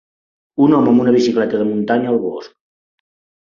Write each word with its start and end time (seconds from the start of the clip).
Un 0.67 0.73
home 0.77 0.93
amb 0.93 1.03
una 1.03 1.13
bicicleta 1.17 1.61
de 1.61 1.69
muntanya 1.69 2.13
al 2.15 2.21
bosc. 2.27 2.53